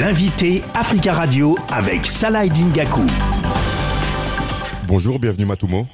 L'invité 0.00 0.62
Africa 0.74 1.14
Radio 1.14 1.54
avec 1.72 2.04
Salah 2.04 2.46
Dingaku. 2.46 3.06
Bonjour, 4.86 5.18
bienvenue 5.18 5.46
Matumo. 5.46 5.86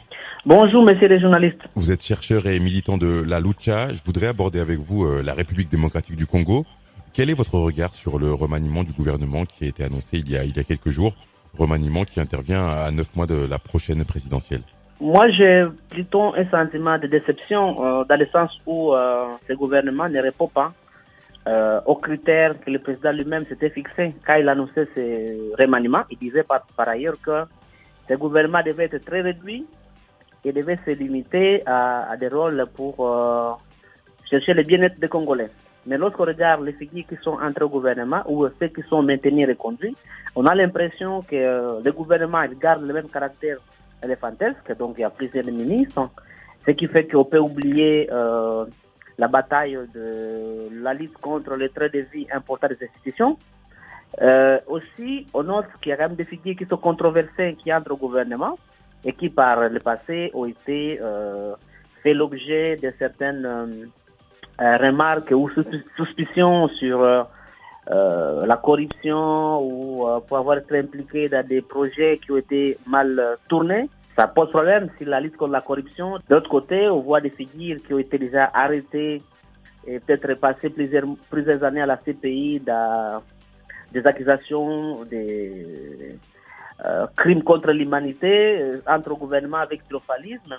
Bonjour, 0.45 0.83
messieurs 0.85 1.07
les 1.07 1.21
journalistes. 1.21 1.61
Vous 1.77 1.93
êtes 1.93 2.03
chercheur 2.03 2.47
et 2.47 2.59
militant 2.59 2.97
de 2.97 3.23
la 3.29 3.39
lucha. 3.39 3.91
Je 3.91 4.03
voudrais 4.05 4.27
aborder 4.27 4.59
avec 4.59 4.79
vous 4.79 5.05
euh, 5.05 5.23
la 5.23 5.35
République 5.35 5.71
démocratique 5.71 6.17
du 6.17 6.27
Congo. 6.27 6.65
Quel 7.13 7.31
est 7.31 7.35
votre 7.35 7.55
regard 7.55 7.95
sur 7.95 8.19
le 8.19 8.33
remaniement 8.33 8.83
du 8.83 8.93
gouvernement 8.93 9.45
qui 9.45 9.67
a 9.67 9.69
été 9.69 9.85
annoncé 9.85 10.19
il 10.19 10.29
y 10.29 10.37
a, 10.37 10.43
il 10.43 10.57
y 10.57 10.59
a 10.59 10.65
quelques 10.65 10.91
jours? 10.91 11.13
Remaniement 11.57 12.03
qui 12.05 12.19
intervient 12.19 12.67
à 12.67 12.91
neuf 12.91 13.15
mois 13.15 13.27
de 13.27 13.47
la 13.49 13.61
prochaine 13.61 14.05
présidentielle. 14.05 14.63
Moi, 15.01 15.31
j'ai 15.31 15.65
plutôt 15.91 16.35
un 16.35 16.51
sentiment 16.51 16.99
de 16.99 17.07
déception 17.07 17.85
euh, 17.85 18.05
dans 18.05 18.19
le 18.19 18.27
sens 18.33 18.51
où 18.67 18.95
euh, 18.95 19.27
ce 19.47 19.53
gouvernement 19.53 20.09
ne 20.09 20.21
répond 20.21 20.49
pas 20.49 20.73
euh, 21.49 21.81
aux 21.87 21.97
critères 21.97 22.59
que 22.61 22.71
le 22.71 22.79
président 22.79 23.13
lui-même 23.13 23.45
s'était 23.47 23.71
fixé 23.71 24.15
quand 24.25 24.35
il 24.35 24.49
annonçait 24.49 24.87
ce 24.95 25.61
remaniement. 25.61 26.03
Il 26.11 26.19
disait 26.19 26.45
par, 26.45 26.65
ailleurs 26.77 27.21
que 27.21 27.45
ce 28.09 28.15
gouvernement 28.15 28.63
devait 28.65 28.85
être 28.85 29.05
très 29.05 29.23
réduit 29.23 29.67
et 30.45 30.53
devait 30.53 30.79
se 30.85 30.91
limiter 30.91 31.63
à, 31.67 32.17
des 32.19 32.29
rôles 32.29 32.65
pour 32.75 32.95
euh, 33.01 33.53
chercher 34.29 34.55
le 34.55 34.63
bien-être 34.63 35.01
des 35.01 35.09
Congolais. 35.09 35.51
Mais 35.87 35.99
lorsqu'on 35.99 36.25
regarde 36.27 36.65
les 36.65 36.75
figures 36.75 37.07
qui 37.09 37.17
sont 37.23 37.39
entrées 37.41 37.65
au 37.65 37.69
gouvernement 37.69 38.23
ou 38.29 38.47
ceux 38.61 38.69
qui 38.69 38.83
sont 38.83 39.03
maintenus 39.03 39.49
et 39.49 39.53
reconduits, 39.53 39.97
on 40.37 40.47
a 40.47 40.55
l'impression 40.55 41.23
que 41.23 41.35
euh, 41.35 41.81
le 41.85 41.93
gouvernement 41.93 42.45
garde 42.61 42.83
le 42.83 42.95
même 42.95 43.09
caractère 43.09 43.59
éléphantesque, 44.03 44.77
donc 44.79 44.95
il 44.99 45.03
y 45.03 45.05
a 45.05 45.11
plusieurs 45.11 45.45
ministres, 45.47 46.09
ce 46.67 46.71
qui 46.73 46.87
fait 46.87 47.07
qu'on 47.07 47.25
peut 47.25 47.39
oublier 47.39 48.09
euh, 48.13 48.65
la 49.19 49.29
bataille 49.29 49.79
de 49.95 50.69
la 50.83 50.95
lutte 50.95 51.19
contre 51.19 51.55
les 51.57 51.69
traits 51.69 51.93
de 51.93 52.01
vie 52.13 52.27
importants 52.33 52.69
des 52.69 52.87
institutions. 52.87 53.37
Euh, 54.21 54.59
aussi, 54.67 55.27
on 55.33 55.43
note 55.45 55.67
qu'il 55.81 55.91
y 55.91 55.93
a 55.93 55.97
quand 55.97 56.09
même 56.09 56.17
des 56.17 56.25
figures 56.25 56.57
qui 56.57 56.67
sont 56.67 56.77
controversées 56.77 57.57
qui 57.63 57.73
entrent 57.73 57.93
au 57.93 57.97
gouvernement 57.97 58.59
et 59.05 59.13
qui 59.13 59.31
par 59.31 59.69
le 59.69 59.81
passé 59.81 60.31
ont 60.35 60.47
été 60.47 60.99
euh, 61.01 61.55
fait 62.03 62.15
l'objet 62.15 62.77
de 62.77 62.93
certaines 62.99 63.47
euh, 63.47 64.77
remarques 64.79 65.31
ou 65.31 65.49
sus- 65.51 65.85
suspicions 65.97 66.69
sur 66.69 67.27
la 67.89 68.57
corruption 68.63 69.61
ou 69.61 70.07
pour 70.29 70.37
avoir 70.37 70.59
été 70.59 70.79
impliqué 70.79 71.29
dans 71.29 71.45
des 71.45 71.63
projets 71.63 72.19
qui 72.19 72.31
ont 72.31 72.37
été 72.37 72.79
mal 72.87 73.37
tournés. 73.49 73.89
Ça 74.17 74.27
pose 74.27 74.51
problème 74.51 74.89
sur 74.99 75.09
la 75.09 75.21
lutte 75.21 75.37
contre 75.37 75.53
la 75.53 75.63
corruption. 75.63 76.19
D'autre 76.29 76.51
côté, 76.51 76.89
on 76.89 77.01
voit 77.01 77.21
des 77.21 77.31
figures 77.31 77.79
qui 77.83 77.95
ont 77.95 77.99
été 77.99 78.19
déjà 78.19 78.51
arrêtées 78.53 79.23
et 79.87 80.01
peut-être 80.01 80.39
passées 80.39 80.71
plusieurs, 80.71 81.05
plusieurs 81.31 81.65
années 81.65 81.81
à 81.81 81.87
la 81.87 81.97
CPI 81.97 82.61
dans 82.61 83.23
des 83.93 84.07
accusations, 84.07 85.05
des 85.05 86.19
euh, 86.85 87.07
crimes 87.17 87.43
contre 87.43 87.73
l'humanité, 87.73 88.61
euh, 88.61 88.81
entre 88.87 89.15
gouvernement 89.15 89.59
avec 89.59 89.85
triomphalisme. 89.85 90.57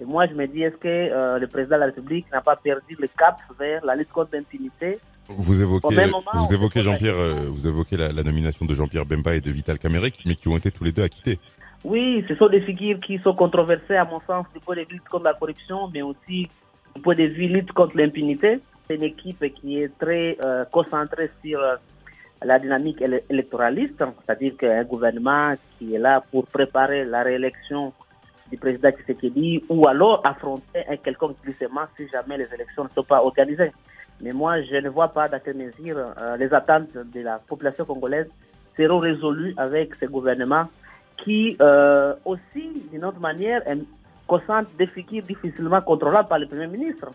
Et 0.00 0.04
moi, 0.04 0.26
je 0.26 0.34
me 0.34 0.46
dis, 0.46 0.62
est-ce 0.62 0.76
que 0.76 0.88
euh, 0.88 1.38
le 1.38 1.46
président 1.46 1.76
de 1.76 1.80
la 1.80 1.86
République 1.86 2.30
n'a 2.32 2.40
pas 2.40 2.56
perdu 2.56 2.96
le 2.98 3.08
cap 3.18 3.38
vers 3.58 3.84
la 3.84 3.94
lutte 3.94 4.10
contre 4.10 4.30
l'impunité? 4.34 4.98
Vous 5.26 5.62
évoquez, 5.62 6.10
vous 6.34 6.54
évoquez 6.54 6.82
Jean-Pierre, 6.82 7.14
vous 7.48 7.66
évoquez 7.66 7.96
la, 7.96 8.12
la 8.12 8.22
nomination 8.22 8.66
de 8.66 8.74
Jean-Pierre 8.74 9.06
Bemba 9.06 9.34
et 9.34 9.40
de 9.40 9.50
Vital 9.50 9.78
Kamerhe, 9.78 10.10
mais 10.26 10.34
qui 10.34 10.48
ont 10.48 10.56
été 10.58 10.70
tous 10.70 10.84
les 10.84 10.92
deux 10.92 11.02
acquittés. 11.02 11.38
Oui, 11.84 12.24
ce 12.28 12.34
sont 12.36 12.48
des 12.48 12.62
figures 12.62 12.98
qui 13.00 13.18
sont 13.18 13.34
controversées, 13.34 13.96
à 13.96 14.06
mon 14.06 14.20
sens, 14.20 14.46
du 14.54 14.60
point 14.60 14.74
de 14.74 14.86
vue 14.88 15.00
contre 15.10 15.24
la 15.24 15.34
corruption, 15.34 15.90
mais 15.92 16.00
aussi 16.00 16.48
du 16.94 17.02
point 17.02 17.14
de 17.14 17.24
vue 17.24 17.46
lutte 17.48 17.72
contre 17.72 17.98
l'impunité. 17.98 18.60
C'est 18.88 18.94
une 18.94 19.02
équipe 19.02 19.44
qui 19.54 19.82
est 19.82 19.98
très 19.98 20.38
euh, 20.42 20.64
concentrée 20.72 21.30
sur 21.44 21.60
euh, 21.60 21.76
la 22.42 22.58
dynamique 22.58 23.00
éle- 23.00 23.22
électoraliste, 23.28 23.98
c'est-à-dire 23.98 24.56
qu'un 24.56 24.84
gouvernement 24.84 25.54
qui 25.78 25.94
est 25.94 25.98
là 25.98 26.22
pour 26.30 26.46
préparer 26.46 27.04
la 27.04 27.22
réélection 27.22 27.92
du 28.50 28.56
président 28.56 28.90
Tshisekedi 28.90 29.64
ou 29.68 29.86
alors 29.86 30.22
affronter 30.24 30.84
un 30.88 30.96
quelconque 30.96 31.36
glissement 31.44 31.86
si 31.96 32.08
jamais 32.08 32.38
les 32.38 32.48
élections 32.54 32.84
ne 32.84 32.90
sont 32.94 33.04
pas 33.04 33.22
organisées. 33.22 33.72
Mais 34.22 34.32
moi, 34.32 34.62
je 34.62 34.76
ne 34.76 34.88
vois 34.88 35.08
pas 35.08 35.28
dans 35.28 35.40
quelle 35.40 35.56
mesure 35.56 35.98
euh, 35.98 36.36
les 36.38 36.52
attentes 36.54 36.94
de 36.94 37.20
la 37.20 37.38
population 37.38 37.84
congolaise 37.84 38.28
seront 38.74 38.98
résolues 38.98 39.54
avec 39.58 39.94
ce 39.96 40.06
gouvernement 40.06 40.64
qui 41.22 41.56
euh, 41.60 42.14
aussi, 42.24 42.88
d'une 42.90 43.04
autre 43.04 43.20
manière, 43.20 43.62
concentre 44.26 44.70
des 44.78 44.86
figures 44.86 45.22
difficilement 45.22 45.80
contrôlables 45.80 46.28
par 46.28 46.38
le 46.38 46.46
Premier 46.46 46.66
ministre. 46.66 47.10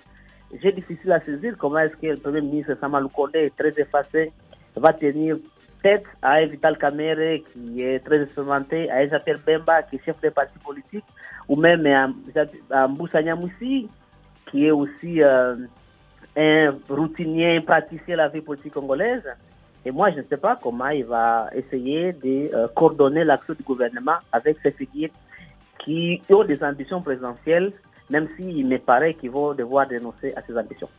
J'ai 0.61 0.71
difficile 0.71 1.11
à 1.11 1.19
saisir 1.19 1.55
comment 1.57 1.79
est-ce 1.79 1.95
que 1.95 2.07
le 2.07 2.17
Premier 2.17 2.41
ministre 2.41 2.75
Samalou 2.79 3.09
Kondé, 3.09 3.51
très 3.57 3.73
effacé, 3.77 4.31
va 4.75 4.93
tenir 4.93 5.37
tête 5.81 6.05
à 6.21 6.43
Vital 6.45 6.77
Kamere 6.77 7.41
qui 7.53 7.81
est 7.81 7.99
très 7.99 8.21
expérimenté, 8.21 8.89
à 8.89 9.07
Jean-Pierre 9.07 9.39
Bemba 9.45 9.83
qui 9.83 9.97
est 9.97 10.05
chef 10.05 10.19
des 10.21 10.31
partis 10.31 10.59
politiques, 10.59 11.05
ou 11.47 11.55
même 11.55 11.85
à, 11.85 13.21
Nyamousi 13.21 13.89
qui 14.49 14.65
est 14.65 14.71
aussi 14.71 15.21
euh, 15.21 15.55
un 16.35 16.75
routinier, 16.89 17.57
un 17.57 17.61
praticien 17.61 18.15
de 18.15 18.17
la 18.17 18.27
vie 18.27 18.41
politique 18.41 18.73
congolaise. 18.73 19.23
Et 19.89 19.91
moi, 19.91 20.11
je 20.11 20.17
ne 20.17 20.23
sais 20.29 20.37
pas 20.37 20.55
comment 20.61 20.89
il 20.89 21.03
va 21.03 21.49
essayer 21.55 22.13
de 22.13 22.53
euh, 22.53 22.67
coordonner 22.75 23.23
l'action 23.23 23.55
du 23.55 23.63
gouvernement 23.63 24.17
avec 24.31 24.57
ces 24.61 24.69
figures 24.69 25.09
qui 25.83 26.21
ont 26.29 26.43
des 26.43 26.63
ambitions 26.63 27.01
présidentielles, 27.01 27.73
même 28.07 28.27
s'il 28.37 28.67
me 28.67 28.77
paraît 28.77 29.15
qu'ils 29.15 29.31
vont 29.31 29.55
devoir 29.55 29.87
dénoncer 29.87 30.31
à 30.35 30.43
ces 30.45 30.55
ambitions. 30.55 30.89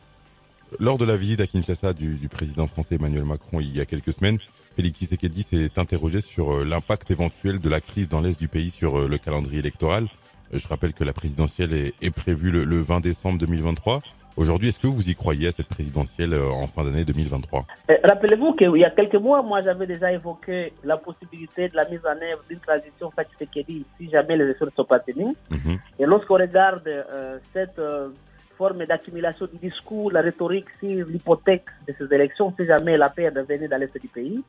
Lors 0.77 0.97
de 0.97 1.05
la 1.05 1.15
visite 1.15 1.39
à 1.39 1.47
Kinshasa 1.47 1.93
du, 1.93 2.27
président 2.27 2.67
français 2.67 2.95
Emmanuel 2.95 3.23
Macron 3.23 3.61
il 3.61 3.73
y 3.73 3.79
a 3.79 3.85
quelques 3.85 4.11
semaines, 4.11 4.39
Félix 4.75 4.99
Tshisekedi 4.99 5.43
s'est 5.43 5.79
interrogé 5.79 6.19
sur 6.19 6.51
euh, 6.51 6.65
l'impact 6.65 7.11
éventuel 7.11 7.61
de 7.61 7.69
la 7.69 7.79
crise 7.79 8.09
dans 8.09 8.19
l'est 8.19 8.37
du 8.37 8.49
pays 8.49 8.71
sur 8.71 8.99
euh, 8.99 9.07
le 9.07 9.17
calendrier 9.17 9.59
électoral. 9.59 10.07
Je 10.51 10.67
rappelle 10.67 10.91
que 10.91 11.05
la 11.05 11.13
présidentielle 11.13 11.71
est, 11.71 11.93
est 12.01 12.11
prévue 12.11 12.51
le, 12.51 12.65
le 12.65 12.81
20 12.81 12.99
décembre 12.99 13.39
2023. 13.39 14.01
Aujourd'hui, 14.37 14.69
est-ce 14.69 14.79
que 14.79 14.87
vous 14.87 15.09
y 15.09 15.15
croyez 15.15 15.47
à 15.47 15.51
cette 15.51 15.67
présidentielle 15.67 16.33
euh, 16.33 16.49
en 16.49 16.65
fin 16.65 16.83
d'année 16.83 17.03
2023 17.03 17.65
Euh, 17.89 17.95
Rappelez-vous 18.03 18.53
qu'il 18.53 18.75
y 18.77 18.85
a 18.85 18.89
quelques 18.89 19.15
mois, 19.15 19.41
moi, 19.43 19.61
j'avais 19.61 19.85
déjà 19.85 20.11
évoqué 20.11 20.73
la 20.83 20.97
possibilité 20.97 21.67
de 21.69 21.75
la 21.75 21.87
mise 21.89 21.99
en 22.05 22.15
œuvre 22.15 22.41
d'une 22.49 22.59
transition 22.59 23.11
Tshisekedi 23.11 23.85
si 23.97 24.09
jamais 24.09 24.37
les 24.37 24.45
élections 24.45 24.65
ne 24.67 24.71
sont 24.71 24.85
pas 24.85 24.99
tenues. 24.99 25.35
Mhm. 25.49 25.77
Et 25.99 26.05
lorsqu'on 26.05 26.35
regarde 26.35 26.87
euh, 26.87 27.37
cette 27.53 27.77
euh, 27.77 28.09
forme 28.57 28.85
d'accumulation 28.85 29.47
du 29.51 29.57
discours, 29.69 30.11
la 30.11 30.21
rhétorique 30.21 30.67
sur 30.79 31.05
l'hypothèque 31.07 31.65
de 31.87 31.93
ces 31.97 32.15
élections, 32.15 32.53
si 32.57 32.65
jamais 32.65 32.97
la 32.97 33.09
paix 33.09 33.29
devenait 33.31 33.67
dans 33.67 33.77
l'est 33.77 33.95
du 33.99 34.07
pays, 34.07 34.41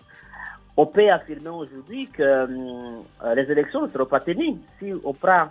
on 0.77 0.87
peut 0.87 1.11
affirmer 1.11 1.49
aujourd'hui 1.51 2.09
que 2.13 2.23
euh, 2.23 3.35
les 3.35 3.51
élections 3.51 3.83
ne 3.83 3.89
seront 3.93 4.07
pas 4.07 4.21
tenues. 4.21 4.55
Si 4.79 4.93
on 5.05 5.13
prend 5.13 5.49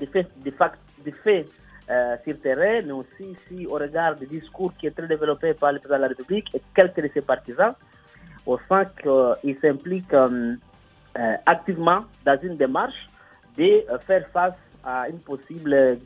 des 0.00 0.06
faits, 0.06 0.26
des 0.42 0.50
fact- 0.50 0.80
des 1.04 1.12
faits 1.12 1.46
euh, 1.90 2.16
sur 2.24 2.38
terrain, 2.40 2.82
mais 2.84 2.92
aussi 2.92 3.36
si 3.46 3.66
on 3.70 3.74
regarde 3.74 4.20
le 4.20 4.26
discours 4.26 4.72
qui 4.76 4.86
est 4.86 4.90
très 4.90 5.06
développé 5.06 5.54
par 5.54 5.72
le 5.72 5.78
président 5.78 5.96
de 5.96 6.02
la 6.02 6.08
République 6.08 6.54
et 6.54 6.62
quelques 6.74 7.00
de 7.02 7.10
ses 7.14 7.22
partisans, 7.22 7.74
on 8.46 8.58
sent 8.68 8.86
qu'il 9.02 9.56
s'implique 9.60 10.12
euh, 10.14 10.54
euh, 11.18 11.34
activement 11.46 12.04
dans 12.24 12.38
une 12.42 12.56
démarche 12.56 13.08
de 13.56 13.84
euh, 13.90 13.98
faire 14.00 14.26
face 14.32 14.54
à 14.84 15.08
une 15.08 15.18
possible, 15.18 15.98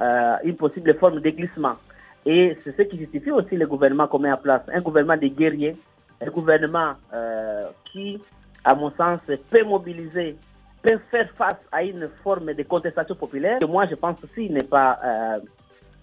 euh, 0.00 0.36
une 0.44 0.56
possible 0.56 0.94
forme 0.94 1.20
de 1.20 1.30
glissement. 1.30 1.76
Et 2.24 2.56
c'est 2.64 2.76
ce 2.76 2.82
qui 2.82 2.98
justifie 2.98 3.30
aussi 3.30 3.56
le 3.56 3.66
gouvernement 3.66 4.08
qu'on 4.08 4.18
met 4.18 4.32
en 4.32 4.36
place. 4.36 4.62
Un 4.72 4.80
gouvernement 4.80 5.16
de 5.16 5.28
guerriers, 5.28 5.76
un 6.20 6.30
gouvernement 6.30 6.94
euh, 7.12 7.68
qui, 7.92 8.20
à 8.64 8.74
mon 8.74 8.90
sens, 8.92 9.20
peut 9.50 9.64
mobiliser, 9.64 10.36
faire 11.10 11.28
face 11.34 11.60
à 11.72 11.82
une 11.82 12.08
forme 12.22 12.52
de 12.54 12.62
contestation 12.62 13.14
populaire. 13.14 13.58
Et 13.62 13.66
moi, 13.66 13.86
je 13.86 13.94
pense 13.94 14.20
que 14.20 14.26
s'il 14.34 14.52
n'est 14.52 14.64
pas, 14.64 14.98
euh, 15.04 15.38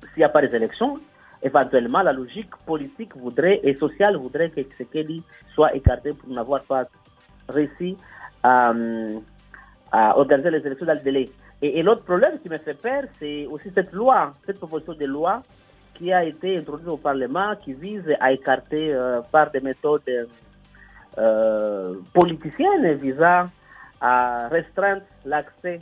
s'il 0.10 0.20
n'y 0.20 0.24
a 0.24 0.30
pas 0.30 0.42
des 0.42 0.56
élections, 0.56 1.00
éventuellement, 1.42 2.02
la 2.02 2.14
logique 2.14 2.56
politique 2.66 3.16
voudrait 3.16 3.60
et 3.64 3.76
sociale 3.76 4.18
voudrait 4.18 4.50
que 4.50 4.62
Tshisekedi 4.62 5.24
soit 5.54 5.74
écarté 5.76 6.14
pour 6.14 6.30
n'avoir 6.30 6.64
pas 6.64 6.86
réussi 7.50 7.98
à, 8.42 8.72
euh, 8.72 9.20
à 9.92 10.18
organiser 10.18 10.52
les 10.52 10.66
élections 10.66 10.86
dans 10.86 10.94
le 10.94 11.00
délai. 11.00 11.30
Et, 11.62 11.82
l'autre 11.82 12.04
problème 12.04 12.40
qui 12.40 12.50
me 12.50 12.58
fait 12.58 12.74
peur, 12.74 13.04
c'est 13.20 13.46
aussi 13.46 13.72
cette 13.74 13.94
loi, 13.94 14.34
cette 14.46 14.58
proposition 14.58 14.94
de 14.94 15.06
loi 15.06 15.42
qui 15.94 16.12
a 16.12 16.26
été 16.26 16.58
introduite 16.58 16.90
au 16.90 16.98
Parlement, 16.98 17.56
qui 17.64 17.72
vise 17.74 18.04
à 18.20 18.34
écarter 18.34 18.94
euh, 18.94 19.22
par 19.32 19.50
des 19.52 19.62
méthodes 19.62 20.28
politiciennes 22.12 22.94
visant 22.94 23.46
à 24.04 24.50
restreindre 24.50 25.02
l'accès 25.26 25.80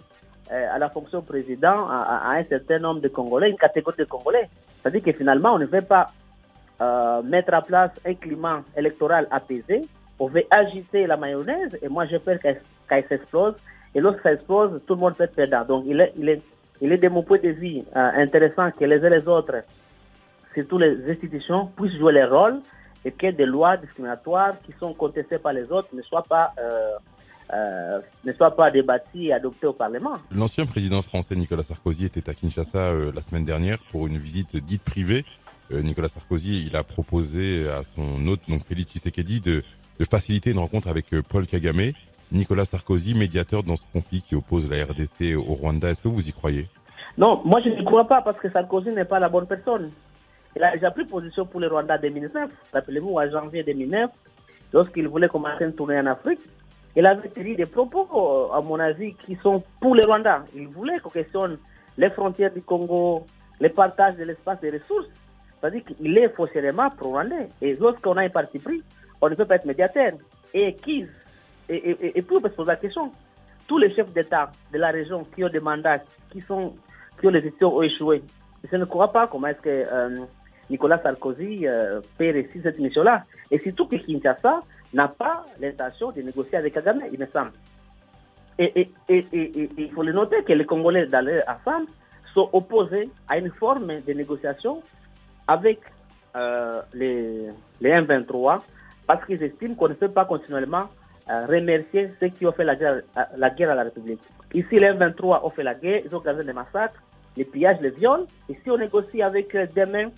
euh, 0.52 0.76
à 0.76 0.78
la 0.78 0.90
fonction 0.90 1.22
président 1.22 1.88
à, 1.90 1.98
à- 2.14 2.32
à 2.32 2.38
un 2.40 2.44
certain 2.46 2.80
nombre 2.80 3.02
de 3.02 3.08
Congolais, 3.10 3.50
une 3.50 3.58
catégorie 3.58 3.98
de 3.98 4.06
Congolais. 4.06 4.48
C'est-à-dire 4.82 5.04
que 5.04 5.12
finalement, 5.12 5.54
on 5.56 5.60
ne 5.60 5.66
veut 5.66 5.82
pas 5.96 6.06
euh, 6.82 7.22
mettre 7.24 7.54
en 7.54 7.62
place 7.62 7.92
un 8.06 8.14
climat 8.14 8.62
électoral 8.78 9.28
apaisé, 9.32 9.82
on 10.20 10.28
veut 10.28 10.44
agiter 10.52 11.08
la 11.08 11.18
mayonnaise 11.18 11.78
et 11.82 11.90
moi 11.90 12.06
j'ai 12.06 12.20
peur 12.20 12.38
qu'elle 12.40 13.08
s'explose. 13.08 13.56
Et 13.96 14.00
lorsque 14.00 14.22
ça 14.22 14.34
explose, 14.34 14.80
tout 14.88 14.94
le 14.94 15.00
monde 15.02 15.16
peut 15.16 15.24
être 15.26 15.36
perdant. 15.36 15.66
Donc 15.66 15.84
il 15.88 16.00
est, 16.00 16.14
il 16.18 16.30
est, 16.30 16.42
il 16.80 16.92
est 16.92 16.98
de 16.98 17.10
mon 17.10 17.24
point 17.24 17.40
de 17.40 17.50
vue 17.50 17.80
euh, 17.96 18.10
intéressant 18.26 18.70
que 18.72 18.86
les 18.86 19.00
uns 19.04 19.08
et 19.12 19.20
les 19.20 19.28
autres, 19.28 19.58
surtout 20.54 20.78
les 20.78 21.10
institutions, 21.12 21.68
puissent 21.76 21.98
jouer 21.98 22.14
leur 22.14 22.30
rôle 22.32 22.60
et 23.04 23.12
que 23.12 23.32
des 23.32 23.46
lois 23.46 23.78
discriminatoires 23.78 24.54
qui 24.66 24.74
sont 24.80 24.94
contestées 24.94 25.40
par 25.40 25.54
les 25.54 25.72
autres 25.72 25.90
ne 25.94 26.02
soient 26.04 26.24
pas, 26.24 26.52
euh, 27.54 28.00
ne 28.24 28.34
soient 28.34 28.56
pas 28.56 28.72
débattues 28.72 29.26
et 29.26 29.34
adoptées 29.34 29.68
au 29.68 29.74
Parlement. 29.74 30.14
L'ancien 30.34 30.66
président 30.66 31.02
français 31.02 31.36
Nicolas 31.36 31.64
Sarkozy 31.64 32.06
était 32.06 32.30
à 32.30 32.34
Kinshasa 32.34 32.92
euh, 32.92 33.12
la 33.14 33.22
semaine 33.22 33.44
dernière 33.44 33.78
pour 33.92 34.08
une 34.08 34.18
visite 34.18 34.56
dite 34.58 34.84
privée. 34.84 35.26
Euh, 35.72 35.82
Nicolas 35.82 36.08
Sarkozy, 36.08 36.66
il 36.66 36.76
a 36.76 36.84
proposé 36.84 37.70
à 37.70 37.84
son 37.84 38.28
hôte, 38.28 38.42
donc 38.48 38.64
Félix 38.64 38.92
Tshisekedi, 38.94 39.42
de, 39.42 39.64
de 40.00 40.06
faciliter 40.06 40.52
une 40.52 40.60
rencontre 40.60 40.88
avec 40.88 41.08
Paul 41.28 41.46
Kagame. 41.46 41.92
Nicolas 42.32 42.64
Sarkozy, 42.64 43.16
médiateur 43.16 43.64
dans 43.64 43.76
ce 43.76 43.84
conflit 43.92 44.22
qui 44.22 44.36
oppose 44.36 44.70
la 44.70 44.86
RDC 44.86 45.36
au 45.36 45.54
Rwanda. 45.54 45.90
Est-ce 45.90 46.02
que 46.02 46.08
vous 46.08 46.30
y 46.30 46.32
croyez? 46.32 46.70
Non, 47.18 47.42
moi 47.44 47.60
je 47.62 47.70
ne 47.70 47.84
crois 47.84 48.08
pas 48.08 48.22
parce 48.22 48.38
que 48.38 48.50
Sarkozy 48.50 48.90
n'est 48.92 49.06
pas 49.06 49.20
la 49.20 49.28
bonne 49.28 49.48
personne. 49.48 49.92
Il 50.56 50.64
a 50.64 50.72
déjà 50.74 50.92
pris 50.92 51.06
position 51.06 51.46
pour 51.46 51.60
le 51.60 51.68
Rwanda 51.68 51.96
en 51.96 52.02
2009. 52.02 52.50
Rappelez-vous, 52.74 53.18
en 53.18 53.30
janvier 53.30 53.64
2009, 53.64 54.10
lorsqu'il 54.74 55.08
voulait 55.08 55.28
commencer 55.28 55.66
une 55.66 55.74
tournée 55.74 56.00
en 56.00 56.06
Afrique, 56.06 56.40
il 56.96 57.06
avait 57.06 57.30
tenu 57.30 57.56
des 57.56 57.66
propos, 57.66 58.08
euh, 58.14 58.56
à 58.56 58.62
mon 58.62 58.80
avis, 58.80 59.14
qui 59.16 59.36
sont 59.42 59.64
pour 59.80 59.96
le 59.96 60.04
Rwanda. 60.06 60.44
Il 60.56 60.68
voulait 60.68 61.00
qu'on 61.00 61.10
questionne 61.10 61.58
les 61.98 62.10
frontières 62.10 62.52
du 62.52 62.62
Congo, 62.62 63.26
le 63.60 63.70
partage 63.70 64.18
de 64.18 64.24
l'espace 64.24 64.60
des 64.60 64.72
ressources. 64.72 65.08
C'est-à-dire 65.60 65.84
qu'il 65.86 66.18
est 66.18 66.30
forcément 66.30 66.90
pro-rwandais. 66.90 67.48
Et 67.62 67.76
lorsqu'on 67.76 68.18
a 68.18 68.24
un 68.24 68.30
parti 68.30 68.60
pris, 68.60 68.82
on 69.22 69.30
ne 69.30 69.36
peut 69.36 69.46
pas 69.46 69.56
être 69.56 69.66
médiateur. 69.66 70.14
Et 70.54 70.74
qui 70.74 71.06
et, 71.70 71.76
et, 71.76 72.18
et 72.18 72.22
peut 72.22 72.42
se 72.44 72.48
poser 72.50 72.68
la 72.68 72.76
question. 72.76 73.12
Tous 73.68 73.78
les 73.78 73.94
chefs 73.96 74.12
d'État 74.12 74.52
de 74.74 74.78
la 74.78 74.90
région 74.90 75.24
qui 75.36 75.44
ont 75.44 75.50
des 75.50 75.60
mandats, 75.60 76.00
qui, 76.32 76.42
sont, 76.42 76.74
qui 77.20 77.28
ont 77.28 77.30
les 77.30 77.40
élections 77.40 77.76
ont 77.78 77.84
échoué. 77.84 78.24
Je 78.70 78.76
ne 78.76 78.86
crois 78.86 79.12
pas 79.12 79.28
comment 79.28 79.48
est-ce 79.48 79.62
que 79.62 79.70
euh, 79.70 80.26
Nicolas 80.70 81.02
Sarkozy 81.02 81.68
euh, 81.68 82.02
peut 82.18 82.32
réussir 82.32 82.62
cette 82.64 82.80
mission-là. 82.80 83.24
Et 83.50 83.60
surtout 83.60 83.88
que 83.88 83.96
Kinshasa 83.96 84.62
n'a 84.94 85.08
pas 85.08 85.46
l'intention 85.60 86.12
de 86.12 86.22
négocier 86.22 86.58
avec 86.58 86.74
Kagame, 86.74 87.02
il 87.12 87.20
me 87.20 87.28
semble. 87.28 87.52
Et, 88.60 88.92
il 89.10 89.92
faut 89.94 90.04
le 90.04 90.12
noter 90.12 90.44
que 90.44 90.54
les 90.54 90.66
Congolais 90.66 91.08
dans 91.08 91.26
leur 91.26 91.44
ensemble 91.48 91.88
sont 92.34 92.50
opposés 92.54 93.10
à 93.28 93.38
une 93.38 93.50
forme 93.52 94.02
de 94.02 94.14
négociation 94.14 94.84
avec 95.48 95.80
euh, 96.36 96.82
les, 96.94 97.48
les 97.82 97.90
M23 97.90 98.62
parce 99.08 99.26
qu'ils 99.26 99.42
estiment 99.44 99.76
qu'on 99.76 99.90
ne 99.90 99.94
peut 99.94 100.12
pas 100.12 100.26
continuellement 100.26 100.88
euh, 101.30 101.46
remercier 101.46 102.12
ceux 102.20 102.28
qui 102.30 102.46
ont 102.46 102.52
fait 102.52 102.64
la 102.64 102.76
guerre, 102.76 103.02
la 103.36 103.50
guerre 103.50 103.72
à 103.72 103.76
la 103.76 103.84
République. 103.84 104.22
Ici, 104.54 104.78
les 104.78 104.88
M23 104.88 105.42
ont 105.44 105.50
fait 105.50 105.64
la 105.64 105.76
guerre, 105.76 106.02
ils 106.06 106.16
ont 106.16 106.20
causé 106.20 106.44
des 106.44 106.54
massacres, 106.54 107.02
les 107.38 107.46
pillages, 107.46 107.78
les 107.82 107.92
viols. 107.92 108.26
Et 108.50 108.58
si 108.64 108.70
on 108.70 108.78
négocie 108.78 109.22
avec 109.22 109.56
eux 109.56 109.68
demain, 109.76 110.10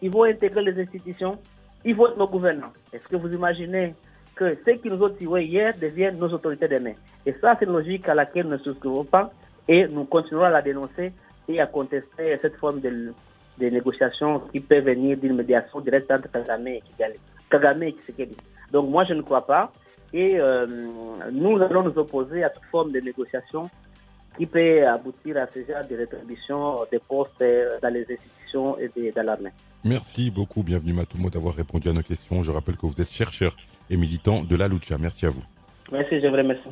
ils 0.00 0.10
vont 0.10 0.24
intégrer 0.24 0.62
les 0.62 0.82
institutions, 0.82 1.38
ils 1.84 1.94
vont 1.94 2.08
être 2.08 2.16
nos 2.18 2.28
gouvernants. 2.28 2.72
Est-ce 2.92 3.06
que 3.08 3.16
vous 3.16 3.32
imaginez 3.32 3.94
que 4.34 4.56
ceux 4.64 4.74
qui 4.74 4.88
nous 4.88 5.02
ont 5.02 5.10
tués 5.10 5.44
hier 5.44 5.74
deviennent 5.78 6.18
nos 6.18 6.28
autorités 6.28 6.68
demain 6.68 6.94
Et 7.26 7.32
ça, 7.40 7.56
c'est 7.58 7.66
une 7.66 7.72
logique 7.72 8.08
à 8.08 8.14
laquelle 8.14 8.46
nous 8.46 8.52
ne 8.52 8.58
souscrivons 8.58 9.04
pas 9.04 9.30
et 9.68 9.86
nous 9.86 10.04
continuerons 10.04 10.46
à 10.46 10.50
la 10.50 10.62
dénoncer 10.62 11.12
et 11.48 11.60
à 11.60 11.66
contester 11.66 12.38
cette 12.40 12.56
forme 12.56 12.80
de, 12.80 13.12
négociation 13.58 14.40
qui 14.50 14.60
peut 14.60 14.80
venir 14.80 15.16
d'une 15.18 15.36
médiation 15.36 15.80
directe 15.80 16.10
entre 16.10 16.30
Kagame 16.30 16.66
et 16.68 16.80
Kigali. 16.80 17.18
Kagame. 17.50 17.92
Donc 18.72 18.88
moi, 18.88 19.04
je 19.04 19.14
ne 19.14 19.22
crois 19.22 19.46
pas. 19.46 19.72
Et 20.12 20.38
euh, 20.38 20.66
nous 21.30 21.56
allons 21.62 21.84
nous 21.84 21.98
opposer 21.98 22.42
à 22.44 22.50
toute 22.50 22.64
forme 22.64 22.92
de 22.92 23.00
négociation 23.00 23.70
qui 24.36 24.46
peut 24.46 24.86
aboutir 24.86 25.36
à 25.36 25.46
ce 25.52 25.60
genre 25.60 25.86
de 25.88 25.96
rétribution 25.96 26.78
des 26.90 26.98
postes 26.98 27.42
dans 27.82 27.92
les 27.92 28.02
institutions 28.02 28.78
et 28.78 28.90
de, 28.96 29.12
dans 29.14 29.24
l'armée. 29.24 29.50
Merci 29.84 30.30
beaucoup, 30.30 30.62
bienvenue 30.62 30.92
Matumo 30.92 31.28
d'avoir 31.28 31.54
répondu 31.54 31.88
à 31.88 31.92
nos 31.92 32.02
questions. 32.02 32.42
Je 32.42 32.50
rappelle 32.50 32.76
que 32.76 32.86
vous 32.86 33.00
êtes 33.00 33.10
chercheur 33.10 33.56
et 33.90 33.96
militant 33.96 34.42
de 34.44 34.56
la 34.56 34.68
lucha. 34.68 34.96
Merci 34.98 35.26
à 35.26 35.30
vous. 35.30 35.42
Merci, 35.90 36.20
je 36.20 36.26
vous 36.26 36.36
remercie. 36.36 36.68